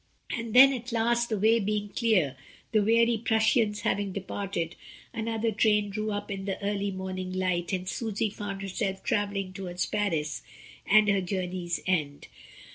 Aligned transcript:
And 0.35 0.55
then, 0.55 0.73
at 0.73 0.91
last, 0.91 1.29
the 1.29 1.37
way 1.37 1.59
being 1.59 1.89
clear, 1.89 2.35
the 2.71 2.81
weary 2.81 3.19
Prussians 3.23 3.81
having 3.81 4.11
departed, 4.11 4.75
another 5.13 5.51
train 5.51 5.91
drew 5.91 6.09
up 6.09 6.31
in 6.31 6.45
the 6.45 6.59
early 6.63 6.89
morning 6.89 7.31
light, 7.33 7.71
and 7.71 7.87
Susy 7.87 8.31
found 8.31 8.63
her 8.63 8.67
self 8.67 9.03
travelling 9.03 9.53
towards 9.53 9.85
Paris 9.85 10.41
and 10.89 11.07
her 11.07 11.21
journey's 11.21 11.81
end. 11.85 12.29